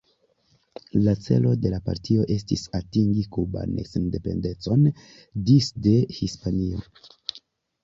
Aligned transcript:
La 1.07 1.11
celo 1.25 1.51
de 1.65 1.71
la 1.73 1.79
partio 1.89 2.25
estis 2.37 2.63
atingi 2.79 3.27
kuban 3.37 3.77
sendependecon 3.91 4.83
disde 5.53 5.97
Hispanio. 6.19 6.85